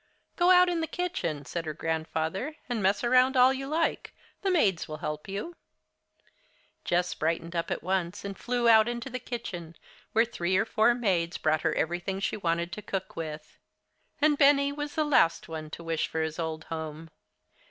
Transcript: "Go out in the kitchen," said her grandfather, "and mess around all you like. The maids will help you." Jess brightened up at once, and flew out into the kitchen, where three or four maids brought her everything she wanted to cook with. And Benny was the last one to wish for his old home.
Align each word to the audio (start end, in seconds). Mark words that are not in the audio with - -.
"Go 0.35 0.49
out 0.49 0.67
in 0.67 0.81
the 0.81 0.87
kitchen," 0.87 1.45
said 1.45 1.63
her 1.65 1.75
grandfather, 1.75 2.55
"and 2.67 2.81
mess 2.81 3.03
around 3.03 3.37
all 3.37 3.53
you 3.53 3.67
like. 3.67 4.15
The 4.41 4.49
maids 4.49 4.87
will 4.87 4.97
help 4.97 5.27
you." 5.27 5.55
Jess 6.83 7.13
brightened 7.13 7.55
up 7.55 7.69
at 7.69 7.83
once, 7.83 8.25
and 8.25 8.35
flew 8.35 8.67
out 8.67 8.87
into 8.87 9.11
the 9.11 9.19
kitchen, 9.19 9.75
where 10.13 10.25
three 10.25 10.57
or 10.57 10.65
four 10.65 10.95
maids 10.95 11.37
brought 11.37 11.61
her 11.61 11.75
everything 11.75 12.19
she 12.19 12.35
wanted 12.35 12.71
to 12.71 12.81
cook 12.81 13.15
with. 13.15 13.59
And 14.19 14.39
Benny 14.39 14.71
was 14.71 14.95
the 14.95 15.05
last 15.05 15.47
one 15.47 15.69
to 15.69 15.83
wish 15.83 16.07
for 16.07 16.23
his 16.23 16.39
old 16.39 16.63
home. 16.63 17.11